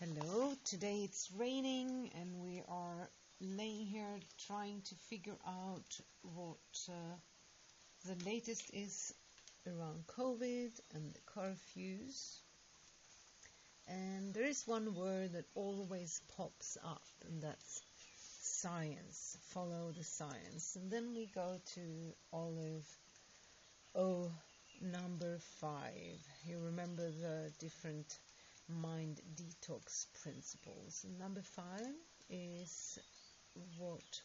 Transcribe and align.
Hello, 0.00 0.52
today 0.64 1.00
it's 1.02 1.28
raining 1.36 2.08
and 2.20 2.44
we 2.44 2.62
are 2.68 3.08
laying 3.40 3.84
here 3.84 4.20
trying 4.46 4.80
to 4.82 4.94
figure 4.94 5.36
out 5.44 6.00
what 6.22 6.78
uh, 6.88 7.16
the 8.06 8.14
latest 8.24 8.70
is 8.72 9.12
around 9.66 10.06
COVID 10.06 10.70
and 10.94 11.12
the 11.12 11.20
curfews. 11.26 12.36
And 13.88 14.32
there 14.32 14.44
is 14.44 14.68
one 14.68 14.94
word 14.94 15.32
that 15.32 15.46
always 15.56 16.20
pops 16.36 16.78
up, 16.84 17.02
and 17.26 17.42
that's 17.42 17.82
science. 18.40 19.36
Follow 19.48 19.92
the 19.98 20.04
science. 20.04 20.78
And 20.80 20.92
then 20.92 21.12
we 21.12 21.26
go 21.34 21.56
to 21.74 21.80
Olive 22.32 22.86
O 23.96 24.30
number 24.80 25.38
five. 25.60 26.20
You 26.46 26.60
remember 26.66 27.10
the 27.10 27.50
different 27.58 28.16
mind 28.68 29.20
detox 29.34 30.06
principles. 30.22 31.04
Number 31.18 31.42
five 31.42 31.94
is 32.30 32.98
what 33.78 34.20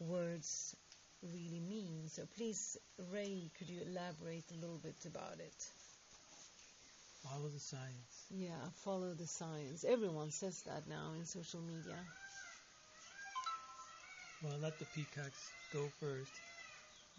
words 0.00 0.76
really 1.22 1.60
mean. 1.60 2.08
So 2.08 2.26
please, 2.36 2.76
Ray, 3.12 3.50
could 3.58 3.68
you 3.70 3.80
elaborate 3.86 4.44
a 4.52 4.60
little 4.60 4.78
bit 4.78 5.04
about 5.06 5.38
it? 5.38 5.66
Follow 7.22 7.48
the 7.48 7.60
science. 7.60 8.26
Yeah, 8.30 8.68
follow 8.84 9.14
the 9.14 9.26
science. 9.26 9.84
Everyone 9.84 10.30
says 10.30 10.62
that 10.62 10.88
now 10.88 11.12
in 11.16 11.24
social 11.24 11.60
media. 11.60 11.96
Well, 14.42 14.58
let 14.60 14.78
the 14.78 14.86
peacocks 14.86 15.50
go 15.72 15.88
first. 16.00 16.32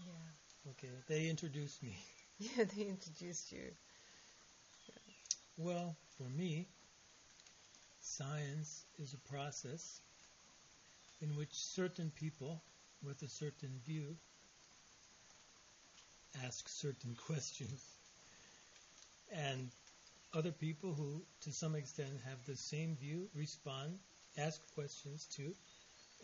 Yeah. 0.06 0.72
Okay, 0.72 0.92
they 1.08 1.30
introduced 1.30 1.84
me. 1.84 1.98
Yeah, 2.40 2.66
they 2.76 2.84
introduced 2.88 3.52
you. 3.52 3.72
Well, 5.58 5.96
for 6.18 6.24
me, 6.24 6.68
science 8.02 8.86
is 8.98 9.14
a 9.14 9.30
process 9.30 10.02
in 11.22 11.36
which 11.36 11.54
certain 11.54 12.12
people 12.20 12.62
with 13.04 13.22
a 13.22 13.30
certain 13.30 13.80
view 13.86 14.16
ask 16.44 16.68
certain 16.68 17.16
questions. 17.28 17.86
And 19.32 19.70
other 20.34 20.52
people 20.52 20.94
who, 20.94 21.22
to 21.42 21.52
some 21.52 21.76
extent, 21.76 22.10
have 22.26 22.44
the 22.46 22.56
same 22.56 22.96
view 22.96 23.28
respond, 23.36 24.00
ask 24.38 24.60
questions 24.74 25.28
too, 25.36 25.54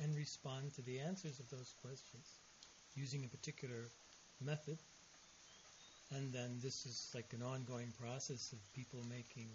and 0.02 0.16
respond 0.16 0.73
to 0.75 0.81
the 0.81 1.00
answers 1.00 1.40
of 1.40 1.50
those 1.50 1.73
questions 1.84 2.28
using 2.96 3.23
a 3.23 3.28
particular 3.28 3.92
method. 4.42 4.80
And 6.12 6.34
then 6.34 6.60
this 6.64 6.86
is 6.86 7.12
like 7.14 7.34
an 7.34 7.44
ongoing 7.44 7.94
process 8.02 8.52
of 8.52 8.60
people 8.74 9.00
making 9.10 9.50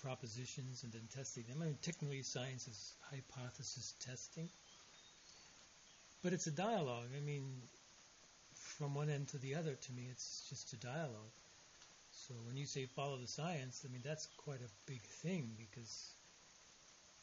propositions 0.00 0.84
and 0.84 0.92
then 0.92 1.08
testing 1.14 1.44
them. 1.48 1.62
I 1.62 1.66
mean, 1.66 1.78
technically, 1.82 2.22
science 2.22 2.68
is 2.68 2.92
hypothesis 3.10 3.94
testing, 4.00 4.48
but 6.22 6.32
it's 6.32 6.46
a 6.46 6.52
dialogue. 6.52 7.08
I 7.16 7.20
mean, 7.20 7.42
from 8.54 8.94
one 8.94 9.10
end 9.10 9.28
to 9.28 9.38
the 9.38 9.56
other, 9.56 9.74
to 9.74 9.92
me, 9.92 10.06
it's 10.10 10.46
just 10.48 10.72
a 10.72 10.76
dialogue. 10.76 11.34
So 12.12 12.34
when 12.46 12.56
you 12.56 12.66
say 12.66 12.86
follow 12.86 13.16
the 13.16 13.26
science, 13.26 13.84
I 13.84 13.92
mean, 13.92 14.02
that's 14.04 14.28
quite 14.36 14.60
a 14.60 14.70
big 14.86 15.02
thing 15.24 15.50
because 15.58 16.14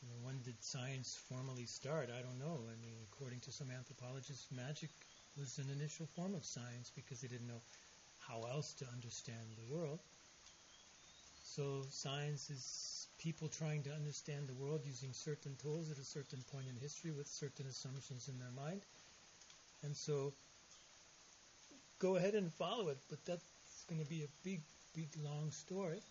you 0.02 0.10
know, 0.10 0.26
when 0.26 0.42
did 0.44 0.56
science 0.62 1.18
formally 1.30 1.66
start? 1.66 2.10
I 2.10 2.22
don't 2.22 2.40
know. 2.40 2.60
I 2.66 2.76
mean, 2.82 2.98
according 3.14 3.40
to 3.42 3.52
some 3.52 3.70
anthropologists, 3.72 4.48
magic 4.52 4.90
was 5.38 5.60
an 5.60 5.70
initial 5.72 6.08
form 6.16 6.36
of 6.36 6.44
science 6.44 6.92
because 6.96 7.22
they 7.22 7.28
didn't 7.28 7.48
know 7.48 7.62
how 8.32 8.44
else 8.50 8.74
to 8.76 8.86
understand 8.94 9.58
the 9.58 9.76
world. 9.76 10.00
So 11.44 11.88
science 11.92 12.50
is 12.50 13.08
people 13.20 13.50
trying 13.50 13.84
to 13.84 13.92
understand 13.94 14.48
the 14.50 14.54
world 14.54 14.82
using 14.86 15.14
certain 15.14 15.56
tools 15.58 15.92
at 15.92 16.00
a 16.00 16.06
certain 16.06 16.44
point 16.52 16.68
in 16.70 16.78
history 16.78 17.12
with 17.12 17.28
certain 17.28 17.68
assumptions 17.68 18.30
in 18.30 18.40
their 18.40 18.52
mind. 18.52 18.82
And 19.84 19.96
so 19.98 20.34
go 22.00 22.16
ahead 22.18 22.36
and 22.36 22.54
follow 22.54 22.90
it, 22.90 23.00
but 23.10 23.26
that's 23.26 23.86
going 23.90 24.02
to 24.02 24.10
be 24.10 24.24
a 24.24 24.28
big, 24.44 24.62
big, 24.96 25.10
long 25.24 25.52
story. 25.52 26.02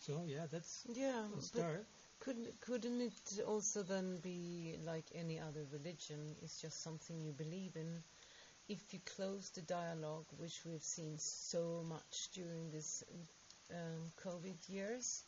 So 0.00 0.24
yeah, 0.26 0.46
that's 0.50 0.86
Yeah, 0.94 1.28
a 1.36 1.42
start. 1.42 1.86
couldn't 2.20 2.60
couldn't 2.60 3.00
it 3.02 3.40
also 3.46 3.82
then 3.82 4.18
be 4.20 4.78
like 4.84 5.12
any 5.14 5.38
other 5.40 5.64
religion? 5.72 6.36
It's 6.42 6.60
just 6.60 6.82
something 6.82 7.20
you 7.20 7.32
believe 7.32 7.76
in. 7.76 8.04
If 8.68 8.92
you 8.92 9.00
close 9.16 9.50
the 9.50 9.62
dialogue, 9.62 10.26
which 10.38 10.60
we've 10.64 10.82
seen 10.82 11.18
so 11.18 11.84
much 11.88 12.28
during 12.34 12.70
this 12.72 13.04
um, 13.70 14.10
COVID 14.24 14.68
years, 14.68 15.22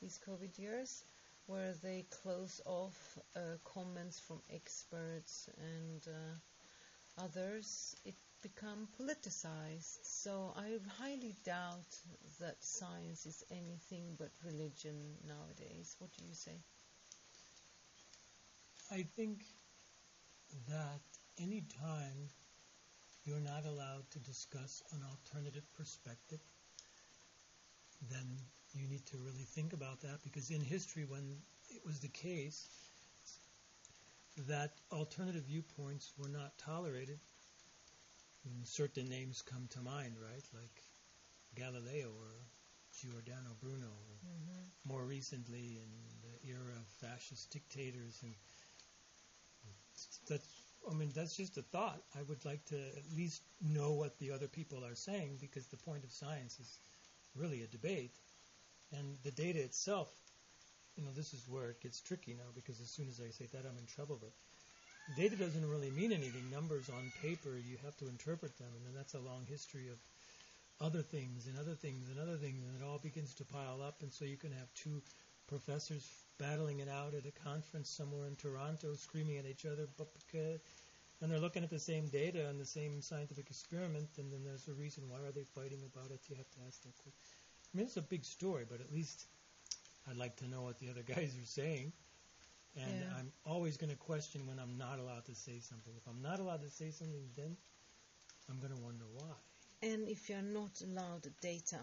these 0.00 0.18
COVID 0.26 0.58
years, 0.58 1.02
where 1.46 1.74
they 1.82 2.06
close 2.22 2.60
off 2.64 3.18
uh, 3.36 3.40
comments 3.64 4.20
from 4.20 4.40
experts 4.54 5.50
and 5.58 6.02
uh, 6.08 7.22
others, 7.24 7.96
it 8.04 8.14
become 8.42 8.88
politicized. 9.00 9.98
So 10.02 10.52
I 10.56 10.78
highly 10.98 11.34
doubt 11.44 11.96
that 12.40 12.56
science 12.62 13.26
is 13.26 13.44
anything 13.50 14.16
but 14.18 14.30
religion 14.44 14.94
nowadays. 15.26 15.96
What 15.98 16.10
do 16.16 16.24
you 16.24 16.34
say? 16.34 16.56
I 18.90 19.06
think 19.16 19.44
that 20.68 21.00
any 21.38 21.62
time 21.80 22.28
you're 23.28 23.40
not 23.40 23.66
allowed 23.66 24.10
to 24.10 24.18
discuss 24.20 24.82
an 24.92 25.00
alternative 25.04 25.64
perspective, 25.76 26.40
then 28.10 28.26
you 28.72 28.88
need 28.88 29.04
to 29.06 29.18
really 29.18 29.44
think 29.44 29.74
about 29.74 30.00
that. 30.00 30.18
Because 30.24 30.50
in 30.50 30.62
history, 30.62 31.04
when 31.04 31.36
it 31.68 31.84
was 31.84 32.00
the 32.00 32.08
case 32.08 32.66
that 34.48 34.70
alternative 34.90 35.44
viewpoints 35.46 36.10
were 36.16 36.28
not 36.28 36.56
tolerated, 36.56 37.18
certain 38.64 39.08
names 39.10 39.42
come 39.42 39.68
to 39.72 39.82
mind, 39.82 40.14
right? 40.22 40.44
Like 40.54 40.82
Galileo 41.54 42.08
or 42.08 42.32
Giordano 42.98 43.52
Bruno, 43.60 43.92
or 44.08 44.16
more 44.86 45.04
recently 45.04 45.80
in 45.82 45.90
the 46.22 46.48
era 46.48 46.72
of 46.80 47.08
fascist 47.08 47.50
dictators 47.50 48.20
and 48.22 48.32
that's 50.28 50.57
I 50.90 50.94
mean 50.94 51.12
that's 51.14 51.36
just 51.36 51.58
a 51.58 51.62
thought. 51.62 52.00
I 52.16 52.22
would 52.28 52.44
like 52.44 52.64
to 52.66 52.76
at 52.76 53.16
least 53.16 53.42
know 53.60 53.92
what 53.92 54.18
the 54.18 54.32
other 54.32 54.48
people 54.48 54.84
are 54.84 54.94
saying 54.94 55.38
because 55.40 55.66
the 55.66 55.76
point 55.76 56.04
of 56.04 56.10
science 56.12 56.58
is 56.60 56.78
really 57.34 57.62
a 57.62 57.66
debate. 57.66 58.12
And 58.92 59.16
the 59.22 59.30
data 59.30 59.60
itself, 59.60 60.08
you 60.96 61.04
know, 61.04 61.10
this 61.14 61.34
is 61.34 61.46
where 61.48 61.70
it 61.70 61.82
gets 61.82 62.00
tricky 62.00 62.34
now 62.34 62.50
because 62.54 62.80
as 62.80 62.90
soon 62.90 63.08
as 63.08 63.20
I 63.20 63.30
say 63.30 63.46
that 63.52 63.66
I'm 63.68 63.78
in 63.78 63.86
trouble 63.86 64.18
but 64.20 64.32
data 65.16 65.36
doesn't 65.36 65.68
really 65.68 65.90
mean 65.90 66.12
anything. 66.12 66.50
Numbers 66.50 66.88
on 66.88 67.12
paper, 67.22 67.56
you 67.56 67.76
have 67.84 67.96
to 67.98 68.08
interpret 68.08 68.56
them 68.58 68.68
and 68.76 68.86
then 68.86 68.94
that's 68.94 69.14
a 69.14 69.20
long 69.20 69.46
history 69.48 69.88
of 69.88 69.98
other 70.80 71.02
things 71.02 71.46
and 71.46 71.58
other 71.58 71.74
things 71.74 72.08
and 72.10 72.18
other 72.20 72.36
things 72.36 72.62
and 72.64 72.80
it 72.80 72.84
all 72.84 72.98
begins 72.98 73.34
to 73.34 73.44
pile 73.44 73.82
up 73.82 73.96
and 74.02 74.12
so 74.12 74.24
you 74.24 74.36
can 74.36 74.52
have 74.52 74.72
two 74.74 75.02
professors 75.48 76.06
battling 76.38 76.80
it 76.80 76.88
out 76.88 77.14
at 77.14 77.26
a 77.26 77.32
conference 77.44 77.88
somewhere 77.90 78.26
in 78.26 78.36
Toronto, 78.36 78.94
screaming 78.94 79.38
at 79.38 79.46
each 79.46 79.66
other, 79.66 79.88
but 79.98 80.08
because, 80.14 80.60
and 81.20 81.30
they're 81.30 81.40
looking 81.40 81.64
at 81.64 81.70
the 81.70 81.78
same 81.80 82.06
data 82.08 82.48
and 82.48 82.60
the 82.60 82.64
same 82.66 83.02
scientific 83.02 83.50
experiment, 83.50 84.08
and 84.18 84.32
then 84.32 84.44
there's 84.44 84.68
a 84.68 84.72
reason 84.74 85.04
why 85.08 85.18
are 85.26 85.32
they 85.32 85.44
fighting 85.44 85.80
about 85.92 86.10
it. 86.12 86.20
You 86.28 86.36
have 86.36 86.50
to 86.50 86.58
ask 86.68 86.82
that 86.82 86.94
question. 86.96 87.18
I 87.74 87.76
mean, 87.76 87.86
it's 87.86 87.96
a 87.96 88.02
big 88.02 88.24
story, 88.24 88.64
but 88.70 88.80
at 88.80 88.92
least 88.92 89.26
I'd 90.08 90.16
like 90.16 90.36
to 90.36 90.48
know 90.48 90.62
what 90.62 90.78
the 90.78 90.90
other 90.90 91.02
guys 91.14 91.34
are 91.42 91.46
saying. 91.46 91.92
And 92.76 93.00
Yeah. 93.00 93.16
I'm 93.18 93.32
always 93.44 93.76
going 93.76 93.90
to 93.90 93.96
question 93.96 94.46
when 94.46 94.58
I'm 94.60 94.78
not 94.78 95.00
allowed 95.00 95.24
to 95.26 95.34
say 95.34 95.58
something. 95.60 95.92
If 95.96 96.06
I'm 96.06 96.22
not 96.22 96.38
allowed 96.38 96.62
to 96.62 96.70
say 96.70 96.90
something, 96.90 97.28
then 97.36 97.56
I'm 98.48 98.58
going 98.60 98.72
to 98.72 98.80
wonder 98.80 99.04
why. 99.14 99.34
and 99.82 100.08
if 100.08 100.28
you're 100.28 100.42
not 100.42 100.80
allowed 100.82 101.26
data. 101.40 101.80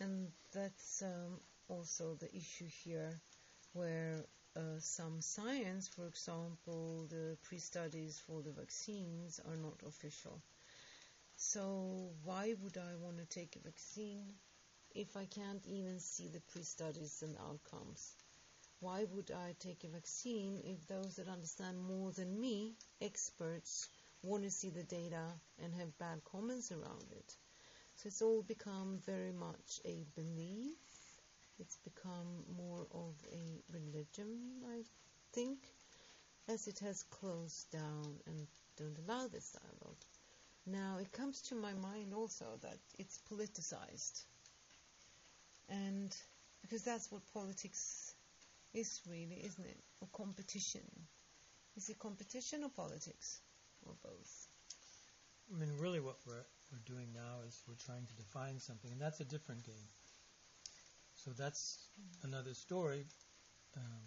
And 0.00 0.28
that's 0.52 1.02
um, 1.02 1.40
also 1.68 2.14
the 2.14 2.34
issue 2.34 2.68
here, 2.84 3.20
where 3.72 4.24
uh, 4.56 4.78
some 4.78 5.20
science, 5.20 5.88
for 5.88 6.06
example, 6.06 7.06
the 7.10 7.36
pre 7.42 7.58
studies 7.58 8.18
for 8.26 8.42
the 8.42 8.52
vaccines, 8.52 9.40
are 9.46 9.56
not 9.56 9.82
official. 9.86 10.40
So, 11.36 12.10
why 12.24 12.54
would 12.62 12.78
I 12.78 12.94
want 12.96 13.18
to 13.18 13.26
take 13.26 13.56
a 13.56 13.60
vaccine 13.60 14.34
if 14.94 15.16
I 15.16 15.26
can't 15.26 15.64
even 15.66 16.00
see 16.00 16.28
the 16.28 16.40
pre 16.40 16.62
studies 16.62 17.22
and 17.22 17.36
outcomes? 17.38 18.14
Why 18.80 19.04
would 19.04 19.30
I 19.30 19.54
take 19.58 19.84
a 19.84 19.88
vaccine 19.88 20.62
if 20.64 20.86
those 20.86 21.16
that 21.16 21.28
understand 21.28 21.78
more 21.78 22.12
than 22.12 22.40
me, 22.40 22.76
experts, 23.00 23.88
want 24.22 24.44
to 24.44 24.50
see 24.50 24.70
the 24.70 24.82
data 24.84 25.32
and 25.62 25.74
have 25.74 25.98
bad 25.98 26.24
comments 26.24 26.72
around 26.72 27.12
it? 27.12 27.36
So 27.96 28.08
it's 28.08 28.22
all 28.22 28.42
become 28.42 28.98
very 29.04 29.32
much 29.32 29.80
a 29.84 30.04
belief. 30.14 30.76
It's 31.58 31.76
become 31.84 32.44
more 32.56 32.86
of 32.92 33.14
a 33.32 33.62
religion, 33.72 34.62
I 34.68 34.82
think, 35.32 35.58
as 36.48 36.66
it 36.68 36.78
has 36.80 37.02
closed 37.04 37.70
down 37.70 38.20
and 38.26 38.46
don't 38.76 38.98
allow 39.06 39.28
this 39.28 39.52
dialogue. 39.52 40.02
Now, 40.66 40.98
it 41.00 41.12
comes 41.12 41.42
to 41.42 41.54
my 41.54 41.72
mind 41.74 42.14
also 42.14 42.58
that 42.62 42.78
it's 42.98 43.18
politicized. 43.30 44.24
And 45.68 46.14
Because 46.62 46.82
that's 46.82 47.10
what 47.12 47.22
politics 47.32 48.14
is 48.74 49.00
really, 49.08 49.36
isn't 49.44 49.64
it? 49.66 49.78
Or 50.00 50.08
competition. 50.12 50.82
Is 51.76 51.88
it 51.90 51.98
competition 51.98 52.64
or 52.64 52.70
politics? 52.70 53.40
Or 53.86 53.94
both? 54.02 54.48
I 55.54 55.58
mean, 55.58 55.70
really, 55.78 56.00
what 56.00 56.16
we're 56.26 56.46
we're 56.72 56.84
doing 56.86 57.12
now 57.14 57.42
is 57.46 57.62
we're 57.68 57.74
trying 57.86 58.06
to 58.06 58.14
define 58.16 58.58
something, 58.58 58.90
and 58.90 59.00
that's 59.00 59.20
a 59.20 59.24
different 59.24 59.64
game. 59.64 59.88
So 61.26 61.32
that's 61.36 61.88
another 62.22 62.54
story. 62.54 63.04
Um, 63.76 64.04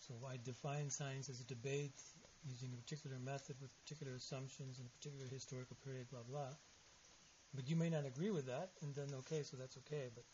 so 0.00 0.12
I 0.28 0.36
define 0.44 0.90
science 0.90 1.30
as 1.30 1.40
a 1.40 1.44
debate 1.44 1.96
using 2.46 2.68
a 2.74 2.76
particular 2.76 3.16
method 3.18 3.56
with 3.62 3.72
particular 3.80 4.12
assumptions 4.12 4.78
in 4.78 4.84
a 4.84 4.92
particular 5.00 5.24
historical 5.32 5.78
period, 5.82 6.10
blah 6.10 6.20
blah. 6.28 6.52
But 7.54 7.70
you 7.70 7.76
may 7.76 7.88
not 7.88 8.04
agree 8.04 8.30
with 8.30 8.44
that, 8.46 8.72
and 8.82 8.94
then 8.94 9.16
okay, 9.20 9.44
so 9.44 9.56
that's 9.56 9.78
okay. 9.78 10.10
But 10.14 10.24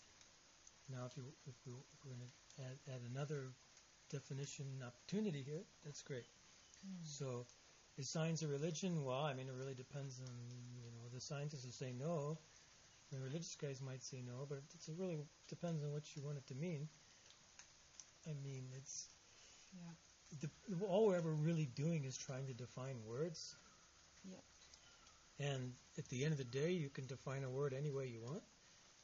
now, 0.91 1.07
if 1.07 1.17
you 1.17 1.23
if, 1.47 1.55
we, 1.65 1.73
if 1.73 1.99
we're 2.03 2.19
going 2.19 2.27
to 2.27 2.63
add, 2.65 2.79
add 2.91 3.03
another 3.15 3.55
definition 4.11 4.67
opportunity 4.85 5.45
here, 5.47 5.63
that's 5.85 6.03
great. 6.03 6.27
So, 7.05 7.47
is 7.97 8.09
science 8.09 8.43
a 8.43 8.49
religion? 8.49 9.05
Well, 9.05 9.23
I 9.23 9.35
mean, 9.35 9.47
it 9.47 9.55
really 9.55 9.75
depends 9.75 10.19
on 10.19 10.35
you 10.83 10.91
know 10.91 11.07
the 11.15 11.21
scientists 11.21 11.65
will 11.65 11.79
say 11.79 11.93
no. 11.93 12.39
The 13.13 13.19
religious 13.19 13.57
guys 13.57 13.81
might 13.81 14.03
say 14.03 14.23
no, 14.25 14.47
but 14.49 14.59
it's, 14.75 14.89
it 14.89 14.95
really 14.99 15.19
depends 15.49 15.83
on 15.83 15.93
what 15.93 16.05
you 16.15 16.23
want 16.23 16.39
it 16.39 16.47
to 16.49 16.55
mean. 16.55 16.89
I 18.27 18.35
mean, 18.45 18.65
it's 18.77 19.09
Yeah. 19.75 19.95
the, 20.41 20.85
all 20.87 21.07
we're 21.07 21.17
ever 21.17 21.33
really 21.33 21.67
doing 21.75 22.05
is 22.05 22.17
trying 22.17 22.47
to 22.47 22.55
define 22.55 22.97
words. 23.05 23.57
Yep. 24.25 24.45
And 25.41 25.73
at 25.99 26.09
the 26.09 26.25
end 26.25 26.33
of 26.33 26.39
the 26.39 26.45
day, 26.45 26.71
you 26.73 26.89
can 26.91 27.07
define 27.07 27.45
a 27.45 27.51
word 27.51 27.73
any 27.73 27.91
way 27.91 28.07
you 28.07 28.21
want, 28.21 28.43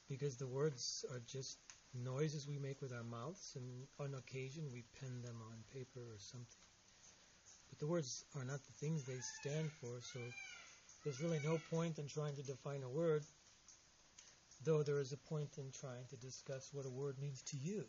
because 0.08 0.36
the 0.36 0.46
words 0.46 1.04
are 1.10 1.20
just 1.26 1.58
noises 1.94 2.46
we 2.46 2.58
make 2.58 2.80
with 2.82 2.92
our 2.92 3.02
mouths, 3.02 3.56
and 3.56 3.86
on 3.98 4.14
occasion 4.14 4.64
we 4.72 4.84
pen 5.00 5.22
them 5.22 5.36
on 5.50 5.56
paper 5.72 6.00
or 6.00 6.18
something. 6.18 6.46
But 7.70 7.78
the 7.78 7.86
words 7.86 8.24
are 8.36 8.44
not 8.44 8.60
the 8.66 8.72
things 8.72 9.04
they 9.04 9.18
stand 9.40 9.70
for, 9.80 10.00
so 10.00 10.20
there's 11.02 11.20
really 11.22 11.40
no 11.44 11.58
point 11.70 11.98
in 11.98 12.06
trying 12.06 12.36
to 12.36 12.42
define 12.42 12.82
a 12.82 12.88
word, 12.88 13.24
though 14.66 14.82
there 14.82 15.00
is 15.00 15.12
a 15.12 15.16
point 15.16 15.56
in 15.56 15.70
trying 15.80 16.04
to 16.10 16.16
discuss 16.16 16.68
what 16.74 16.84
a 16.84 16.90
word 16.90 17.16
means 17.18 17.40
to 17.42 17.56
you. 17.56 17.84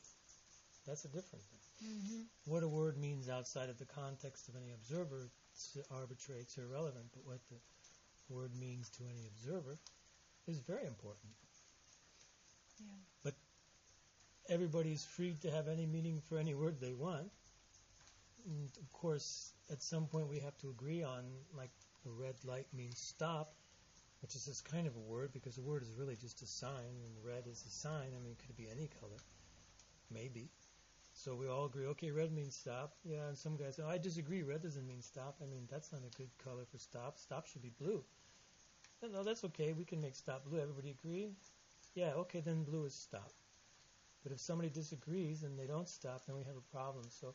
That's 0.85 1.03
a 1.03 1.09
different 1.09 1.43
thing. 1.43 1.89
Mm-hmm. 1.89 2.21
What 2.45 2.63
a 2.63 2.67
word 2.69 2.97
means 2.97 3.27
outside 3.27 3.67
of 3.67 3.77
the 3.77 3.85
context 3.85 4.47
of 4.47 4.55
any 4.55 4.71
observer 4.71 5.29
it's 5.53 5.77
arbitrary, 5.91 6.41
it's 6.41 6.57
irrelevant, 6.57 7.05
but 7.13 7.25
what 7.25 7.39
the 7.49 8.33
word 8.33 8.51
means 8.59 8.89
to 8.91 9.03
any 9.03 9.27
observer 9.27 9.77
is 10.47 10.59
very 10.59 10.85
important. 10.85 11.33
Yeah. 12.79 13.31
Everybody's 14.49 15.03
free 15.03 15.35
to 15.41 15.51
have 15.51 15.67
any 15.67 15.85
meaning 15.85 16.21
for 16.29 16.37
any 16.37 16.53
word 16.55 16.79
they 16.79 16.93
want. 16.93 17.29
And 18.45 18.69
of 18.79 18.93
course, 18.93 19.51
at 19.69 19.83
some 19.83 20.05
point 20.05 20.29
we 20.29 20.39
have 20.39 20.57
to 20.59 20.69
agree 20.69 21.03
on, 21.03 21.25
like, 21.53 21.71
the 22.05 22.11
red 22.11 22.35
light 22.45 22.67
means 22.73 22.97
stop, 22.97 23.51
which 24.21 24.35
is 24.35 24.45
this 24.45 24.61
kind 24.61 24.87
of 24.87 24.95
a 24.95 25.11
word 25.11 25.31
because 25.33 25.57
a 25.57 25.61
word 25.61 25.83
is 25.83 25.93
really 25.97 26.15
just 26.15 26.41
a 26.41 26.47
sign, 26.47 26.95
and 27.05 27.25
red 27.25 27.47
is 27.47 27.63
a 27.67 27.71
sign. 27.71 28.09
I 28.15 28.19
mean, 28.23 28.31
it 28.31 28.39
could 28.45 28.57
be 28.57 28.67
any 28.69 28.89
color. 28.99 29.19
Maybe. 30.11 30.49
So 31.13 31.33
we 31.33 31.47
all 31.47 31.65
agree, 31.65 31.87
okay, 31.87 32.11
red 32.11 32.31
means 32.31 32.55
stop. 32.55 32.93
Yeah, 33.03 33.27
and 33.27 33.37
some 33.37 33.57
guys 33.57 33.75
say, 33.75 33.83
oh, 33.85 33.89
I 33.89 33.97
disagree, 33.97 34.43
red 34.43 34.61
doesn't 34.61 34.87
mean 34.87 35.01
stop. 35.01 35.37
I 35.41 35.45
mean, 35.45 35.67
that's 35.69 35.91
not 35.91 36.01
a 36.05 36.17
good 36.17 36.29
color 36.43 36.63
for 36.71 36.77
stop. 36.77 37.17
Stop 37.17 37.47
should 37.47 37.63
be 37.63 37.71
blue. 37.79 38.03
No, 39.01 39.09
no, 39.09 39.23
that's 39.23 39.43
okay. 39.45 39.73
We 39.73 39.83
can 39.83 39.99
make 39.99 40.15
stop 40.15 40.45
blue. 40.45 40.59
Everybody 40.59 40.91
agree? 40.91 41.29
Yeah, 41.95 42.11
okay, 42.17 42.39
then 42.39 42.63
blue 42.63 42.85
is 42.85 42.93
stop. 42.93 43.31
But 44.23 44.31
if 44.31 44.39
somebody 44.39 44.69
disagrees 44.69 45.43
and 45.43 45.57
they 45.57 45.65
don't 45.65 45.89
stop, 45.89 46.25
then 46.25 46.35
we 46.35 46.43
have 46.43 46.55
a 46.55 46.71
problem. 46.75 47.05
So 47.09 47.33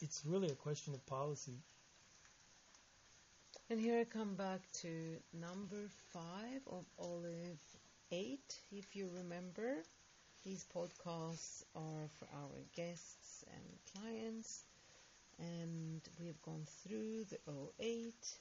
it's 0.00 0.22
really 0.24 0.48
a 0.50 0.54
question 0.54 0.94
of 0.94 1.04
policy. 1.06 1.58
And 3.70 3.80
here 3.80 3.98
I 3.98 4.04
come 4.04 4.34
back 4.34 4.60
to 4.82 5.16
number 5.32 5.88
five 6.12 6.60
of 6.66 6.84
Olive 6.98 7.58
8, 8.12 8.38
if 8.70 8.94
you 8.94 9.08
remember. 9.16 9.82
These 10.44 10.66
podcasts 10.74 11.64
are 11.74 12.08
for 12.18 12.28
our 12.36 12.60
guests 12.76 13.42
and 13.50 14.02
clients, 14.02 14.64
and 15.38 16.02
we 16.20 16.26
have 16.26 16.42
gone 16.42 16.66
through 16.82 17.24
the 17.24 17.38
O8. 17.48 18.36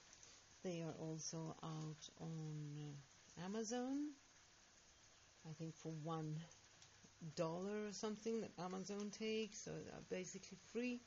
They 0.61 0.81
are 0.81 0.95
also 0.99 1.55
out 1.63 2.09
on 2.19 2.77
uh, 2.81 3.45
Amazon, 3.45 4.09
I 5.49 5.53
think 5.53 5.73
for 5.77 5.93
one 6.03 6.35
dollar 7.37 7.87
or 7.87 7.93
something 7.93 8.41
that 8.41 8.51
Amazon 8.59 9.09
takes, 9.17 9.57
so 9.59 9.71
they're 9.71 10.19
basically 10.19 10.57
free. 10.73 10.99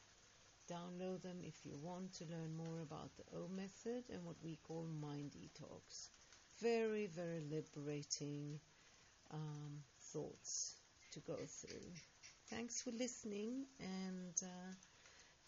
Download 0.71 1.23
them 1.23 1.39
if 1.43 1.65
you 1.65 1.77
want 1.83 2.13
to 2.15 2.25
learn 2.25 2.57
more 2.57 2.81
about 2.83 3.11
the 3.17 3.25
O 3.37 3.49
method 3.49 4.05
and 4.13 4.25
what 4.25 4.37
we 4.43 4.59
call 4.67 4.87
mind 5.01 5.31
detox. 5.33 6.09
Very, 6.61 7.07
very 7.07 7.41
liberating 7.51 8.59
um, 9.33 9.83
thoughts 10.13 10.75
to 11.13 11.21
go 11.21 11.37
through. 11.47 11.91
Thanks 12.51 12.83
for 12.83 12.91
listening 12.93 13.67
and 13.81 14.35
uh, 14.43 14.73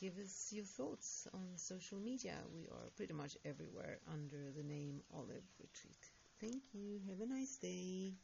give 0.00 0.19
us 0.19 0.53
your 0.53 0.65
thoughts 0.65 1.26
on 1.35 1.47
social 1.56 1.99
media. 1.99 2.35
We 2.55 2.69
are 2.69 2.91
pretty 2.97 3.15
much 3.15 3.37
everywhere 3.44 3.99
under 4.12 4.53
the 4.56 4.62
name 4.62 5.00
Olive 5.15 5.49
Retreat. 5.61 5.99
Thank 6.41 6.62
you. 6.73 7.00
Have 7.09 7.20
a 7.20 7.26
nice 7.26 7.56
day. 7.56 8.15